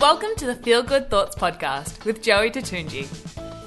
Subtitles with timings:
[0.00, 3.04] Welcome to the Feel Good Thoughts podcast with Joey Tatunji.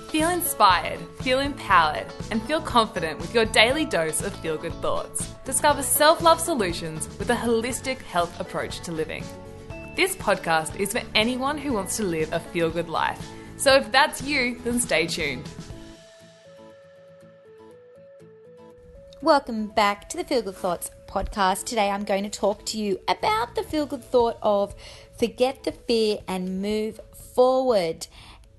[0.09, 5.27] Feel inspired, feel empowered, and feel confident with your daily dose of feel good thoughts.
[5.45, 9.23] Discover self love solutions with a holistic health approach to living.
[9.95, 13.23] This podcast is for anyone who wants to live a feel good life.
[13.57, 15.47] So if that's you, then stay tuned.
[19.23, 21.63] Welcome back to the Feel Good Thoughts podcast.
[21.63, 24.75] Today I'm going to talk to you about the feel good thought of
[25.17, 26.99] forget the fear and move
[27.33, 28.07] forward.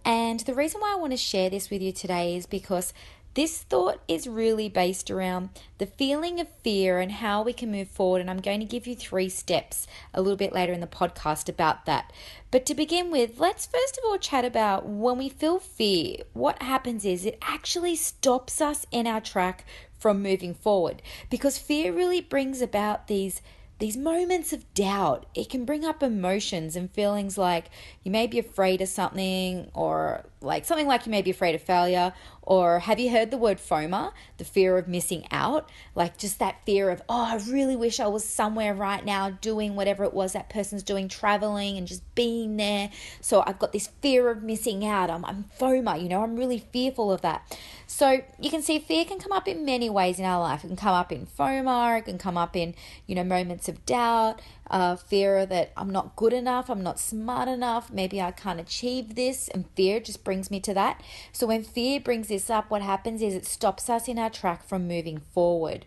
[0.06, 2.94] And the reason why I want to share this with you today is because
[3.34, 7.88] this thought is really based around the feeling of fear and how we can move
[7.88, 8.22] forward.
[8.22, 11.48] And I'm going to give you three steps a little bit later in the podcast
[11.48, 12.10] about that.
[12.50, 16.62] But to begin with, let's first of all chat about when we feel fear, what
[16.62, 19.66] happens is it actually stops us in our track
[20.04, 21.00] from moving forward
[21.30, 23.40] because fear really brings about these
[23.80, 27.70] these moments of doubt, it can bring up emotions and feelings like
[28.04, 31.62] you may be afraid of something, or like something like you may be afraid of
[31.62, 35.68] failure, or have you heard the word FOMA, the fear of missing out?
[35.96, 39.74] Like just that fear of, oh, I really wish I was somewhere right now doing
[39.74, 42.90] whatever it was that person's doing, traveling and just being there.
[43.20, 45.10] So I've got this fear of missing out.
[45.10, 47.58] I'm, I'm FOMA, you know, I'm really fearful of that.
[47.86, 50.64] So you can see fear can come up in many ways in our life.
[50.64, 52.74] It can come up in FOMA, it can come up in,
[53.06, 54.40] you know, moments of doubt,
[54.70, 59.14] uh, fear that I'm not good enough, I'm not smart enough, maybe I can't achieve
[59.14, 61.02] this, and fear just brings me to that.
[61.32, 64.66] So when fear brings this up, what happens is it stops us in our track
[64.66, 65.84] from moving forward.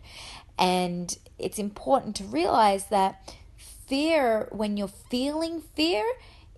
[0.58, 6.04] And it's important to realize that fear, when you're feeling fear,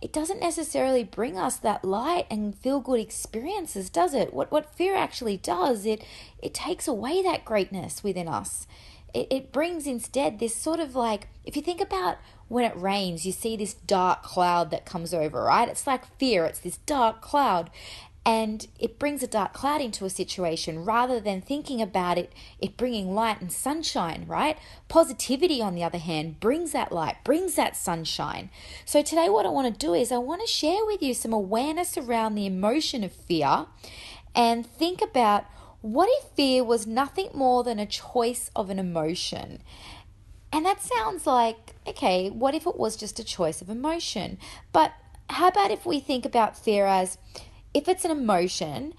[0.02, 4.34] it doesn't necessarily bring us that light and feel good experiences, does it?
[4.34, 6.04] What what fear actually does, it
[6.42, 8.68] it takes away that greatness within us
[9.14, 13.26] it, it brings instead this sort of like, if you think about when it rains,
[13.26, 15.70] you see this dark cloud that comes over, right?
[15.70, 17.70] It's like fear, it's this dark cloud.
[18.30, 22.78] And it brings a dark cloud into a situation rather than thinking about it, it
[22.78, 24.56] bringing light and sunshine, right?
[24.88, 28.52] Positivity, on the other hand, brings that light, brings that sunshine.
[28.86, 31.34] So, today, what I want to do is I want to share with you some
[31.34, 33.66] awareness around the emotion of fear
[34.36, 35.46] and think about
[35.82, 39.64] what if fear was nothing more than a choice of an emotion?
[40.54, 44.38] And that sounds like, okay, what if it was just a choice of emotion?
[44.72, 44.94] But
[45.32, 47.18] how about if we think about fear as
[47.74, 48.94] if it's an emotion,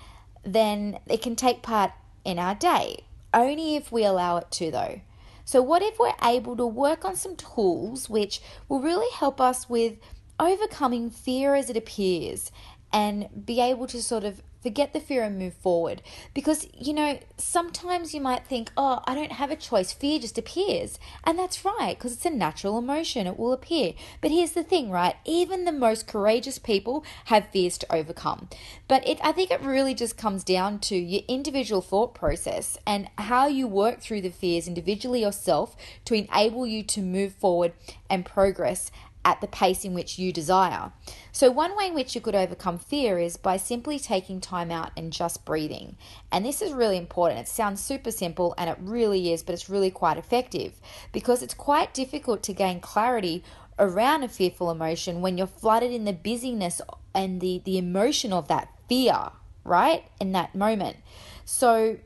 [0.45, 1.93] then it can take part
[2.25, 3.05] in our day,
[3.35, 5.01] only if we allow it to, though.
[5.45, 9.69] So, what if we're able to work on some tools which will really help us
[9.69, 9.95] with
[10.39, 12.53] overcoming fear as it appears
[12.93, 16.03] and be able to sort of Forget the fear and move forward.
[16.35, 19.93] Because, you know, sometimes you might think, oh, I don't have a choice.
[19.93, 20.99] Fear just appears.
[21.25, 23.27] And that's right, because it's a natural emotion.
[23.27, 23.95] It will appear.
[24.21, 25.17] But here's the thing, right?
[25.25, 28.49] Even the most courageous people have fears to overcome.
[28.87, 33.09] But it, I think it really just comes down to your individual thought process and
[33.17, 37.73] how you work through the fears individually yourself to enable you to move forward
[38.09, 38.91] and progress
[39.25, 40.93] at the pace in which you desire.
[41.33, 44.93] So, one way in which you could overcome fear is by simply taking time out
[44.97, 45.97] and just breathing.
[46.33, 47.41] And this is really important.
[47.41, 50.81] It sounds super simple and it really is, but it's really quite effective
[51.13, 53.45] because it's quite difficult to gain clarity
[53.79, 56.81] around a fearful emotion when you're flooded in the busyness
[57.15, 59.31] and the, the emotion of that fear,
[59.65, 60.05] right?
[60.21, 60.97] In that moment.
[61.45, 61.99] So,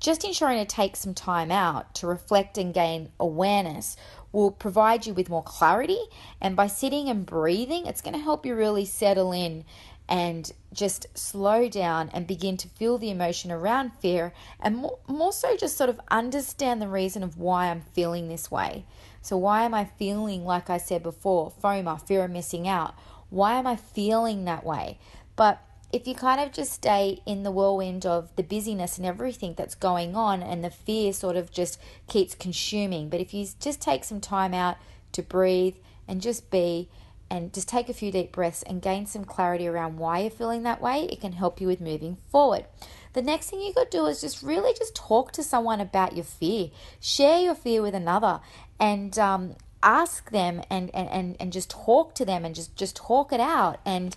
[0.00, 3.98] just ensuring to take some time out to reflect and gain awareness
[4.32, 6.00] will provide you with more clarity.
[6.40, 9.64] And by sitting and breathing, it's going to help you really settle in
[10.08, 15.32] and just slow down and begin to feel the emotion around fear and more, more
[15.32, 18.84] so just sort of understand the reason of why I'm feeling this way.
[19.22, 22.94] So, why am I feeling, like I said before, FOMA, fear of missing out?
[23.28, 24.98] Why am I feeling that way?
[25.36, 29.54] But if you kind of just stay in the whirlwind of the busyness and everything
[29.56, 33.80] that's going on and the fear sort of just keeps consuming, but if you just
[33.80, 34.76] take some time out
[35.12, 35.74] to breathe
[36.06, 36.88] and just be
[37.30, 40.64] and just take a few deep breaths and gain some clarity around why you're feeling
[40.64, 42.64] that way, it can help you with moving forward.
[43.12, 46.24] The next thing you could do is just really just talk to someone about your
[46.24, 46.70] fear.
[47.00, 48.40] Share your fear with another
[48.80, 52.96] and um, ask them and, and, and, and just talk to them and just, just
[52.96, 54.16] talk it out and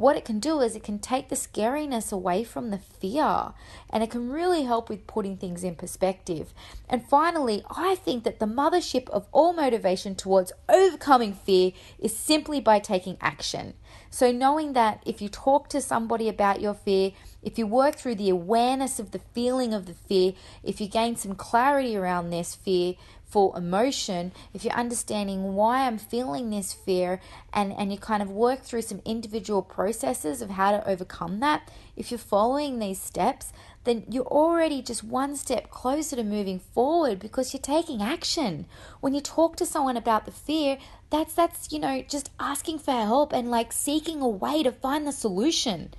[0.00, 3.52] what it can do is it can take the scariness away from the fear
[3.90, 6.54] and it can really help with putting things in perspective.
[6.88, 12.60] And finally, I think that the mothership of all motivation towards overcoming fear is simply
[12.60, 13.74] by taking action.
[14.08, 18.16] So, knowing that if you talk to somebody about your fear, if you work through
[18.16, 20.32] the awareness of the feeling of the fear,
[20.62, 22.94] if you gain some clarity around this fear,
[23.30, 27.20] full emotion, if you're understanding why I'm feeling this fear
[27.52, 31.70] and, and you kind of work through some individual processes of how to overcome that,
[31.96, 33.52] if you're following these steps,
[33.84, 38.66] then you're already just one step closer to moving forward because you're taking action.
[39.00, 40.78] When you talk to someone about the fear,
[41.08, 45.06] that's that's you know just asking for help and like seeking a way to find
[45.06, 45.94] the solution.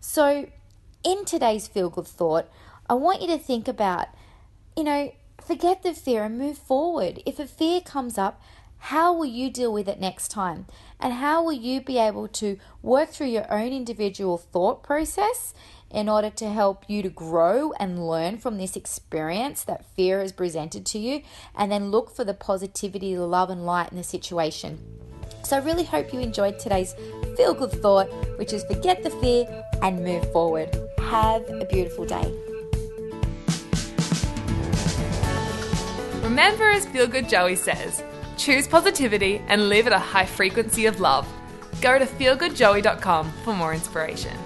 [0.00, 0.48] So,
[1.02, 2.48] in today's feel good thought,
[2.88, 4.08] I want you to think about,
[4.76, 5.12] you know,
[5.44, 7.22] forget the fear and move forward.
[7.24, 8.40] If a fear comes up,
[8.84, 10.66] how will you deal with it next time?
[10.98, 15.54] And how will you be able to work through your own individual thought process
[15.90, 20.32] in order to help you to grow and learn from this experience that fear has
[20.32, 21.22] presented to you,
[21.54, 24.78] and then look for the positivity, the love, and light in the situation.
[25.42, 26.94] So, I really hope you enjoyed today's
[27.36, 28.08] feel good thought,
[28.38, 30.68] which is forget the fear and move forward.
[30.98, 32.32] Have a beautiful day.
[36.22, 38.02] Remember, as Feel Good Joey says,
[38.36, 41.26] choose positivity and live at a high frequency of love.
[41.80, 44.36] Go to feelgoodjoey.com for more inspiration.